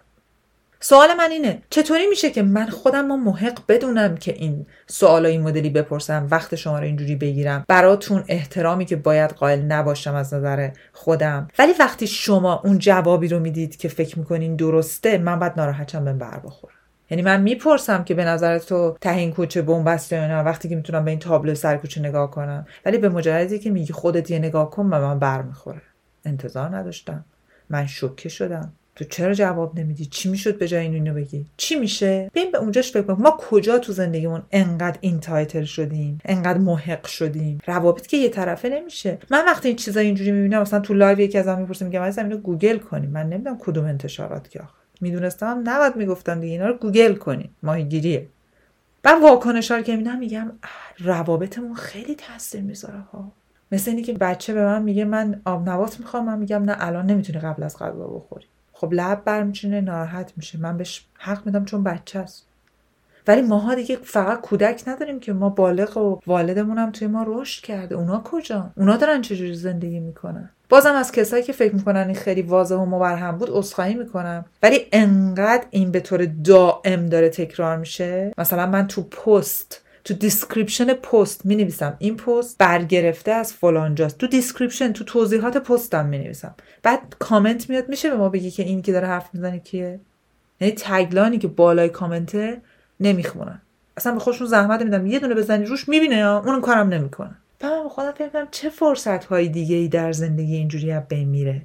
سوال 0.82 1.14
من 1.14 1.32
اینه 1.32 1.62
چطوری 1.70 2.08
میشه 2.08 2.30
که 2.30 2.44
من 2.44 2.66
خودم 2.66 3.06
ما 3.06 3.18
محق 3.18 3.60
بدونم 3.68 4.18
که 4.18 4.34
این 4.34 4.66
سوال 4.88 5.26
این 5.26 5.42
مدلی 5.42 5.70
بپرسم 5.70 6.28
وقت 6.32 6.56
شما 6.56 6.80
رو 6.80 6.86
اینجوری 6.86 7.16
بگیرم 7.16 7.66
براتون 7.68 8.24
احترامی 8.28 8.86
که 8.86 8.96
باید 8.96 9.32
قائل 9.32 9.62
نباشم 9.62 10.16
از 10.16 10.34
نظر 10.34 10.70
خودم؟ 10.94 11.48
ولی 11.60 11.74
وقتی 11.80 12.08
شما 12.08 12.62
اون 12.64 12.78
جوابی 12.78 13.28
رو 13.28 13.40
می‌دید 13.40 13.76
که 13.78 13.88
فکر 13.88 14.20
می‌کنین 14.20 14.56
درسته 14.56 15.18
من 15.18 15.40
باید 15.40 15.54
ناراحتم 15.58 16.06
به 16.06 16.14
بر 16.14 16.40
بخورم 16.40 16.76
یعنی 17.10 17.22
من 17.22 17.42
می‌پرسم 17.42 18.04
که 18.04 18.14
به 18.14 18.26
نظر 18.26 18.58
تو 18.58 18.98
تهین 19.02 19.34
کوچه 19.34 19.62
بنبسته 19.62 20.16
یا 20.16 20.28
نه 20.28 20.40
وقتی 20.44 20.70
که 20.70 20.76
می‌تونم 20.76 21.06
به 21.06 21.12
این 21.12 21.20
تابلو 21.20 21.56
سر 21.56 21.78
کوچه 21.78 22.02
نگاه 22.02 22.32
کنم. 22.32 22.66
ولی 22.86 22.98
به 22.98 23.10
مجردی 23.10 23.60
که 23.60 23.70
میگی 23.70 23.94
خودت 23.94 24.32
یه 24.32 24.40
نگاه 24.40 24.70
کن 24.70 24.90
به 24.90 25.00
من 25.00 25.20
بر 25.20 25.42
می‌خوره. 25.42 25.82
انتظار 26.26 26.78
نداشتم. 26.78 27.26
من 27.70 27.88
شوکه 27.88 28.30
شدم. 28.30 28.74
تو 29.00 29.06
چرا 29.06 29.34
جواب 29.34 29.80
نمیدی؟ 29.80 30.06
چی 30.06 30.30
می‌شد 30.30 30.58
به 30.58 30.68
جای 30.68 30.86
اینو 30.86 31.14
بگی؟ 31.14 31.46
چی 31.58 31.76
میشه؟ 31.76 32.32
ببین 32.36 32.52
به 32.52 32.58
اونجاش 32.58 32.92
فکر 32.92 33.12
ما 33.12 33.38
کجا 33.40 33.78
تو 33.78 33.94
زندگیمون 33.94 34.42
انقدر 34.52 34.98
entitled 35.02 35.64
شدیم؟ 35.64 36.22
انقدر 36.26 36.58
محق 36.58 37.06
شدیم؟ 37.06 37.60
روابط 37.68 38.08
که 38.08 38.18
یه 38.18 38.30
طرفه 38.30 38.70
نمیشه. 38.70 39.18
من 39.32 39.46
وقتی 39.46 39.68
این 39.68 39.78
چیزا 39.78 40.00
اینجوری 40.00 40.32
می‌بینم 40.32 40.62
مثلا 40.62 40.80
تو 40.80 40.94
live 40.94 41.20
یکی 41.20 41.38
ازم 41.38 41.60
می‌پرسه 41.60 41.86
میگم 41.86 42.02
عزیزم 42.02 42.24
اینو 42.24 42.38
گوگل 42.38 42.78
کنیم. 42.78 43.10
من 43.10 43.30
نمی‌دونم 43.30 43.58
کدوم 43.58 43.86
انتشارات 43.86 44.50
که 44.50 44.60
آخه. 44.60 44.74
می‌دونستم 45.02 45.62
نباید 45.64 45.96
می‌گفتن 45.96 46.40
دیگه 46.40 46.54
اینا 46.54 46.68
رو 46.68 46.74
گوگل 46.74 47.16
کنیم. 47.16 47.56
ماهیگیریه. 47.64 48.28
بعد 49.04 49.22
واکنش 49.22 49.72
که 49.72 49.96
می‌بینم 49.96 50.20
میگم 50.20 50.52
روابطمون 51.00 51.76
خیلی 51.76 52.16
تاثیر 52.16 52.62
می‌ذاره 52.62 53.00
ها. 53.00 53.32
مثل 53.72 53.92
اینی 53.92 54.04
که 54.04 54.14
بچه 54.14 54.54
به 54.54 54.66
من 54.66 54.84
میگه 54.84 55.06
من 55.06 55.42
آب 55.46 55.70
نبات 55.70 56.00
می‌خوام. 56.00 56.26
من 56.26 56.40
میگم 56.40 56.64
نه 56.64 56.76
الان 56.80 57.06
نمی‌تونی 57.06 57.40
قبل 57.40 57.64
از 57.64 57.78
غذا 57.78 58.08
بخوری. 58.08 58.46
خب 58.80 58.94
لب 58.94 59.24
برمیچینه 59.26 59.82
ناراحت 59.82 60.34
میشه. 60.38 60.60
من 60.60 60.78
بهش 60.78 61.06
حق 61.18 61.46
میدم 61.46 61.66
چون 61.66 61.84
بچه 61.84 62.20
است. 62.20 62.46
ولی 63.28 63.42
ماها 63.42 63.76
دیگه 63.76 63.96
فقط 63.96 64.42
کودک 64.42 64.84
نداریم 64.88 65.20
که 65.20 65.34
ما 65.34 65.50
بالغ 65.50 65.98
و 65.98 66.20
والدمون 66.28 66.78
هم 66.78 66.92
توی 66.92 67.08
ما 67.08 67.26
رشد 67.28 67.64
کرده. 67.64 67.96
اونا 67.96 68.22
کجا؟ 68.26 68.72
اونا 68.78 68.98
دارن 68.98 69.22
چجوری 69.22 69.56
زندگی 69.56 70.00
می‌کنن؟ 70.00 70.50
بازم 70.70 70.94
از 70.94 71.12
کسایی 71.12 71.44
که 71.44 71.54
فکر 71.54 71.76
می‌کنن 71.76 72.06
این 72.06 72.16
خیلی 72.16 72.42
واضح 72.42 72.76
و 72.76 72.86
مبرهن 72.86 73.38
بود 73.38 73.50
عذرخواهی 73.52 73.94
می‌کنم. 73.94 74.46
ولی 74.64 74.80
انقدر 74.92 75.66
این 75.70 75.92
به 75.92 76.00
طور 76.00 76.26
دائم 76.26 77.06
داره 77.06 77.30
تکرار 77.30 77.78
میشه. 77.78 78.34
مثلا 78.38 78.66
من 78.66 78.88
تو 78.88 79.04
پست 79.04 79.82
تو 80.04 80.14
description 80.14 80.94
پست 80.94 81.46
می 81.46 81.56
نویسم 81.56 81.96
این 82.00 82.18
پست 82.18 82.58
برگرفته 82.58 83.32
از 83.32 83.54
فلانجاست 83.54 84.18
تو 84.18 84.28
description 84.28 84.94
تو 84.94 85.04
توضیحات 85.04 85.58
پستم 85.58 86.06
می 86.06 86.18
نویسم 86.18 86.56
بعد 86.84 87.16
کامنت 87.20 87.70
میاد 87.70 87.90
میشه 87.90 88.10
به 88.10 88.16
ما 88.16 88.30
بگی 88.30 88.52
که 88.52 88.64
این 88.64 88.82
که 88.82 88.92
داره 88.92 89.08
حرف 89.08 89.30
می‌زنه 89.34 89.60
کیه؟ 89.60 90.00
یعنی 90.62 90.74
تگلانی 90.78 91.38
که 91.38 91.48
بالای 91.48 91.90
کامنته 91.90 92.62
نمی‌خونن. 93.00 93.62
اصلا 93.98 94.14
به 94.14 94.20
خودشون 94.20 94.48
زحمت 94.48 94.82
میدم 94.82 95.08
یه 95.08 95.20
دونه 95.20 95.36
بزنی 95.36 95.66
روش 95.66 95.90
می‌بینه 95.90 96.16
یا 96.16 96.44
اون 96.46 96.62
کارم 96.62 96.90
نمی‌کنه. 96.90 97.36
من 97.64 97.88
خودم 97.90 98.12
فکر 98.12 98.48
چه 98.52 98.70
فرصت 98.70 99.26
های 99.26 99.50
دیگه 99.50 99.76
ای 99.76 99.88
در 99.88 100.12
زندگی 100.12 100.56
اینجوری 100.56 100.92
از 100.92 101.04
بین 101.08 101.30
میره. 101.30 101.62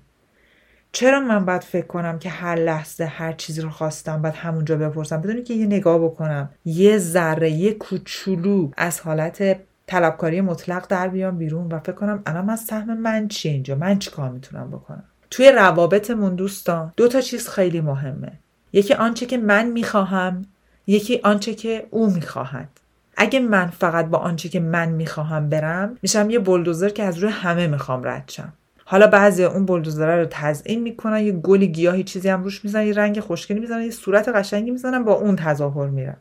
چرا 0.94 1.20
من 1.20 1.44
باید 1.44 1.62
فکر 1.62 1.86
کنم 1.86 2.18
که 2.18 2.28
هر 2.28 2.54
لحظه 2.54 3.04
هر 3.04 3.32
چیزی 3.32 3.60
رو 3.60 3.70
خواستم 3.70 4.22
باید 4.22 4.34
همونجا 4.34 4.76
بپرسم؟ 4.76 5.20
بدونی 5.20 5.42
که 5.42 5.54
یه 5.54 5.66
نگاه 5.66 5.98
بکنم. 5.98 6.50
یه 6.64 6.98
ذره 6.98 7.50
یه 7.50 7.72
کوچولو 7.72 8.70
از 8.76 9.00
حالت 9.00 9.56
طلبکاری 9.86 10.40
مطلق 10.40 10.86
در 10.88 11.08
بیام 11.08 11.38
بیرون 11.38 11.72
و 11.72 11.78
فکر 11.78 11.92
کنم 11.92 12.22
الان 12.26 12.44
من 12.44 12.56
سهم 12.56 12.98
من 12.98 13.28
چیه 13.28 13.52
اینجا؟ 13.52 13.74
من 13.74 13.98
چیکار 13.98 14.30
می‌تونم 14.30 14.70
بکنم؟ 14.70 15.04
توی 15.30 15.52
روابطمون 15.52 16.34
دوستان 16.34 16.92
دو 16.96 17.08
تا 17.08 17.20
چیز 17.20 17.48
خیلی 17.48 17.80
مهمه. 17.80 18.32
یکی 18.72 18.94
آنچه 18.94 19.26
که 19.26 19.38
من 19.38 19.66
می‌خواهم 19.66 20.44
یکی 20.86 21.20
آنچه 21.24 21.54
که 21.54 21.86
او 21.90 22.10
می‌خواهد. 22.10 22.68
اگه 23.16 23.40
من 23.40 23.66
فقط 23.66 24.06
با 24.06 24.18
آنچه 24.18 24.48
که 24.48 24.60
من 24.60 24.88
می‌خواهم 24.88 25.48
برم 25.48 25.98
میشم 26.02 26.30
یه 26.30 26.38
بلدوزر 26.38 26.88
که 26.88 27.02
از 27.02 27.18
روی 27.18 27.30
همه 27.30 27.66
می‌خوام 27.66 28.04
رد 28.04 28.24
شم. 28.26 28.52
حالا 28.84 29.06
بعضی 29.06 29.44
اون 29.44 29.66
بلدوزره 29.66 30.16
رو 30.16 30.26
تزیین 30.30 30.82
می‌کنن 30.82 31.18
یه 31.18 31.32
گلی 31.32 31.68
گیاهی 31.68 32.04
چیزی 32.04 32.28
هم 32.28 32.42
روش 32.42 32.64
می‌زنن 32.64 32.86
یه 32.86 32.92
رنگ 32.92 33.20
خوشگلی 33.20 33.60
می‌زنن 33.60 33.82
یه 33.82 33.90
صورت 33.90 34.28
قشنگی 34.28 34.70
می‌زنن 34.70 35.04
با 35.04 35.12
اون 35.12 35.36
تظاهر 35.36 35.88
میرن. 35.88 36.16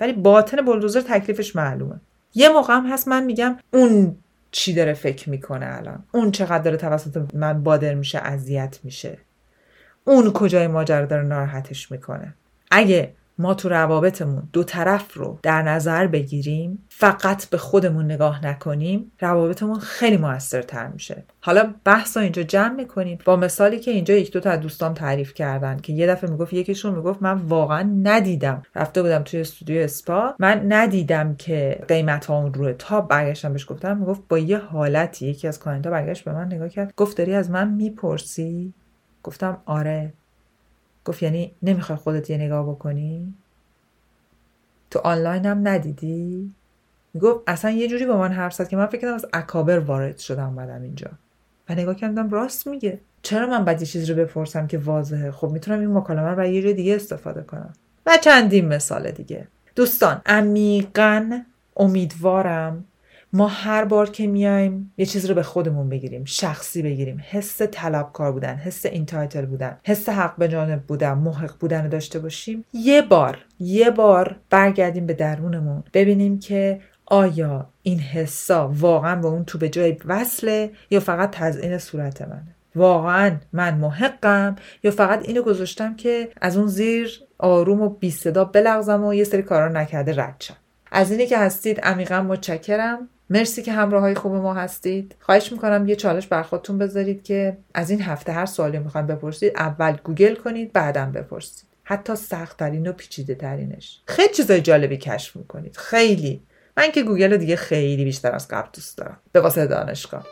ولی 0.00 0.12
باطن 0.12 0.56
بلدوزر 0.56 1.00
تکلیفش 1.00 1.56
معلومه. 1.56 2.00
یه 2.34 2.48
موقع 2.48 2.74
هم 2.74 2.86
هست 2.86 3.08
من 3.08 3.24
میگم 3.24 3.56
اون 3.72 4.16
چی 4.50 4.74
داره 4.74 4.92
فکر 4.92 5.30
می‌کنه 5.30 5.66
الان. 5.76 6.04
اون 6.12 6.30
چقدر 6.30 6.58
داره 6.58 6.76
توسط 6.76 7.34
من 7.34 7.62
بادر 7.62 7.94
میشه 7.94 8.18
اذیت 8.18 8.78
میشه. 8.84 9.18
اون 10.04 10.32
کجای 10.32 10.66
ماجرا 10.66 11.06
داره 11.06 11.22
ناراحتش 11.22 11.92
می‌کنه. 11.92 12.34
اگه 12.70 13.12
ما 13.38 13.54
تو 13.54 13.68
روابطمون 13.68 14.42
دو 14.52 14.64
طرف 14.64 15.14
رو 15.14 15.38
در 15.42 15.62
نظر 15.62 16.06
بگیریم 16.06 16.84
فقط 16.88 17.46
به 17.46 17.58
خودمون 17.58 18.04
نگاه 18.04 18.46
نکنیم 18.46 19.12
روابطمون 19.20 19.78
خیلی 19.78 20.16
موثرتر 20.16 20.86
میشه. 20.86 21.24
حالا 21.40 21.74
بحث 21.84 22.16
رو 22.16 22.22
اینجا 22.22 22.42
جمع 22.42 22.74
می‌کنیم. 22.74 23.18
با 23.24 23.36
مثالی 23.36 23.78
که 23.78 23.90
اینجا 23.90 24.14
یک 24.14 24.32
دو 24.32 24.40
تا 24.40 24.50
از 24.50 24.60
دوستان 24.60 24.94
تعریف 24.94 25.34
کردن 25.34 25.76
که 25.76 25.92
یه 25.92 26.06
دفعه 26.06 26.30
می‌گفت 26.30 26.52
یکیشون 26.52 26.94
می‌گفت 26.94 27.22
من 27.22 27.32
واقعا 27.32 27.82
ندیدم. 28.02 28.62
رفته 28.74 29.02
بودم 29.02 29.22
توی 29.22 29.40
استودیو 29.40 29.82
اسپا. 29.82 30.34
من 30.38 30.72
ندیدم 30.72 31.34
که 31.34 31.84
قیمت 31.88 32.26
ها 32.26 32.38
اون 32.38 32.54
روی 32.54 32.72
تا 32.72 33.00
برگشتم 33.00 33.52
بهش 33.52 33.66
گفتم. 33.70 33.96
می‌گفت 33.96 34.20
با 34.28 34.38
یه 34.38 34.58
حالتی 34.58 35.26
یکی 35.26 35.48
از 35.48 35.58
کانتا 35.58 35.90
برگشت 35.90 36.24
به 36.24 36.32
من 36.32 36.46
نگاه 36.46 36.68
کرد. 36.68 36.92
گفت 36.96 37.16
داری 37.16 37.34
از 37.34 37.50
من 37.50 37.68
می‌پرسی؟ 37.68 38.74
گفتم 39.22 39.58
آره. 39.66 40.12
گفت 41.08 41.22
یعنی 41.22 41.52
نمی‌خوای 41.62 41.98
خودت 41.98 42.30
یه 42.30 42.36
نگاه 42.36 42.70
بکنی؟ 42.70 43.34
تو 44.90 44.98
آنلاین 44.98 45.46
هم 45.46 45.68
ندیدی؟ 45.68 46.52
گفت 47.20 47.40
اصلا 47.46 47.70
یه 47.70 47.88
جوری 47.88 48.06
با 48.06 48.18
من 48.18 48.32
حرف 48.32 48.54
زد 48.54 48.68
که 48.68 48.76
من 48.76 48.86
فکر 48.86 49.00
کنم 49.00 49.14
از 49.14 49.26
اکابر 49.32 49.78
وارد 49.78 50.18
شدم 50.18 50.46
اومدم 50.46 50.82
اینجا. 50.82 51.10
و 51.68 51.74
نگاه 51.74 51.94
کردم 51.94 52.30
راست 52.30 52.66
میگه. 52.66 52.98
چرا 53.22 53.46
من 53.46 53.64
باید 53.64 53.80
یه 53.80 53.86
چیز 53.86 54.10
رو 54.10 54.16
بپرسم 54.16 54.66
که 54.66 54.78
واضحه؟ 54.78 55.30
خب 55.30 55.50
می‌تونم 55.50 55.80
این 55.80 55.92
مکالمه 55.92 56.28
رو 56.28 56.36
برای 56.36 56.54
یه 56.54 56.72
دیگه 56.72 56.94
استفاده 56.94 57.42
کنم. 57.42 57.72
و 58.06 58.16
چندین 58.22 58.68
مثال 58.68 59.10
دیگه. 59.10 59.48
دوستان 59.76 60.22
عمیقا 60.26 61.40
امیدوارم 61.76 62.84
ما 63.32 63.46
هر 63.48 63.84
بار 63.84 64.10
که 64.10 64.26
میایم 64.26 64.92
یه 64.96 65.06
چیز 65.06 65.26
رو 65.26 65.34
به 65.34 65.42
خودمون 65.42 65.88
بگیریم 65.88 66.24
شخصی 66.24 66.82
بگیریم. 66.82 67.22
حس 67.30 67.62
طلبکار 67.62 68.32
بودن 68.32 68.54
حس 68.54 68.86
entitled 68.86 69.46
بودن 69.46 69.78
حس 69.84 70.08
حق 70.08 70.36
به 70.36 70.48
جانب 70.48 70.82
بودن 70.82 71.12
محق 71.12 71.58
بودن 71.58 71.82
رو 71.84 71.90
داشته 71.90 72.18
باشیم. 72.18 72.64
یه 72.72 73.02
بار 73.02 73.38
یه 73.60 73.90
بار 73.90 74.36
برگردیم 74.50 75.06
به 75.06 75.14
درونمون 75.14 75.84
ببینیم 75.94 76.38
که 76.38 76.80
آیا 77.06 77.68
این 77.82 77.98
حسا 77.98 78.68
واقعا 78.68 79.16
به 79.16 79.28
اون 79.28 79.44
تو 79.44 79.58
به 79.58 79.68
جای 79.68 79.96
وصله 80.06 80.70
یا 80.90 81.00
فقط 81.00 81.30
تزئین 81.30 81.78
صورت 81.78 82.22
منه؟ 82.22 82.54
واقعا 82.74 83.36
من 83.52 83.74
محقم 83.74 84.56
یا 84.82 84.90
فقط 84.90 85.28
اینو 85.28 85.42
گذاشتم 85.42 85.96
که 85.96 86.28
از 86.40 86.56
اون 86.56 86.66
زیر 86.66 87.20
آروم 87.38 87.82
و 87.82 87.88
بی 87.88 88.10
صدا 88.10 88.44
بلغزم 88.44 89.04
و 89.04 89.14
یه 89.14 89.24
سری 89.24 89.42
کارا 89.42 89.68
نکرده 89.68 90.22
رد 90.22 90.36
شم؟ 90.38 90.54
از 90.90 91.10
اینی 91.10 91.26
که 91.26 91.38
هستید 91.38 91.80
عمیقا 91.80 92.22
متشکرم. 92.22 93.08
مرسی 93.30 93.62
که 93.62 93.72
همراه 93.72 94.00
های 94.02 94.14
خوب 94.14 94.34
ما 94.34 94.54
هستید. 94.54 95.14
خواهش 95.20 95.52
می‌کنم 95.52 95.88
یه 95.88 95.96
چالش 95.96 96.26
بر 96.26 96.42
خودتون 96.42 96.78
بذارید 96.78 97.22
که 97.22 97.58
از 97.74 97.90
این 97.90 98.02
هفته 98.02 98.32
هر 98.32 98.46
سوالی 98.46 98.78
می‌خواین 98.78 99.06
بپرسید 99.06 99.52
اول 99.56 99.96
گوگل 100.04 100.34
کنید 100.34 100.72
بعدم 100.72 101.12
بپرسید. 101.12 101.68
حتی 101.84 102.16
سخت 102.16 102.56
ترین 102.56 102.86
و 102.86 102.92
پیچیده 102.92 103.34
ترینش 103.34 104.00
خیلی 104.06 104.34
چیزای 104.34 104.60
جالبی 104.60 104.96
کشف 104.96 105.36
می‌کنید. 105.36 105.76
خیلی. 105.76 106.42
من 106.76 106.90
که 106.90 107.02
گوگل 107.02 107.36
دیگه 107.36 107.56
خیلی 107.56 108.04
بیشتر 108.04 108.34
از 108.34 108.48
قبل 108.48 108.68
دوست 108.72 108.98
دارم. 108.98 109.20
به 109.32 109.40
واسه 109.40 109.66
دانشگاه. 109.66 110.26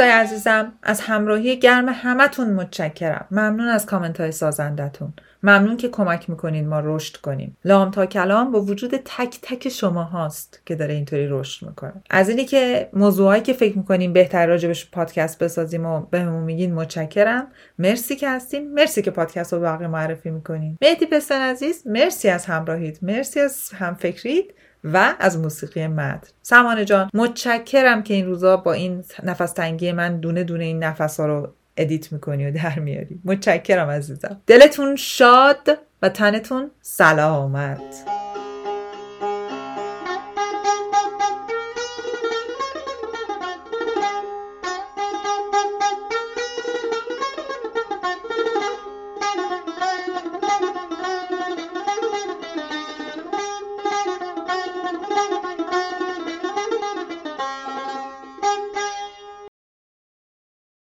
دوستای 0.00 0.18
عزیزم 0.18 0.72
از 0.82 1.00
همراهی 1.00 1.58
گرم 1.58 1.88
همتون 1.88 2.50
متشکرم. 2.50 3.26
ممنون 3.30 3.68
از 3.68 3.86
کامنت 3.86 4.20
های 4.20 4.32
سازندتون 4.32 5.12
ممنون 5.42 5.76
که 5.76 5.88
کمک 5.88 6.30
می‌کنین 6.30 6.68
ما 6.68 6.80
رشد 6.84 7.16
کنیم. 7.16 7.56
لام 7.64 7.90
تا 7.90 8.06
کلام 8.06 8.52
با 8.52 8.60
وجود 8.60 8.90
تک 9.04 9.38
تک 9.42 9.68
شما 9.68 10.02
هاست 10.02 10.62
که 10.66 10.74
داره 10.74 10.94
اینطوری 10.94 11.26
رشد 11.28 11.66
می‌کنه. 11.66 11.92
از 12.10 12.28
اینی 12.28 12.44
که 12.44 12.88
موضوعایی 12.92 13.42
که 13.42 13.52
فکر 13.52 13.78
می‌کنیم 13.78 14.12
بهتر 14.12 14.46
راجبش 14.46 14.90
پادکست 14.90 15.38
بسازیم 15.38 15.86
و 15.86 16.00
بهمون 16.00 16.42
میگین 16.42 16.74
متشکرم. 16.74 17.46
مرسی 17.78 18.16
که 18.16 18.30
هستین 18.30 18.72
مرسی 18.72 19.02
که 19.02 19.10
پادکست 19.10 19.52
رو 19.52 19.60
باقی 19.60 19.86
معرفی 19.86 20.30
می‌کنین 20.30 20.78
مهدی 20.82 21.06
پسن 21.06 21.40
عزیز 21.40 21.86
مرسی 21.86 22.28
از 22.28 22.46
همراهیت. 22.46 23.02
مرسی 23.02 23.40
از 23.40 23.70
همفکریت. 23.78 24.44
و 24.84 25.14
از 25.18 25.38
موسیقی 25.38 25.86
مد 25.86 26.26
سمانه 26.42 26.84
جان 26.84 27.10
متشکرم 27.14 28.02
که 28.02 28.14
این 28.14 28.26
روزا 28.26 28.56
با 28.56 28.72
این 28.72 29.04
نفس 29.22 29.52
تنگی 29.52 29.92
من 29.92 30.20
دونه 30.20 30.44
دونه 30.44 30.64
این 30.64 30.84
نفس 30.84 31.20
ها 31.20 31.26
رو 31.26 31.52
edit 31.76 32.12
می‌کنی 32.12 32.46
و 32.46 32.50
در 32.50 32.78
میاری. 32.78 33.20
متشکرم 33.24 33.88
عزیزم. 33.88 34.40
دلتون 34.46 34.96
شاد 34.96 35.78
و 36.02 36.08
تنتون 36.08 36.70
سلامت. 36.80 38.19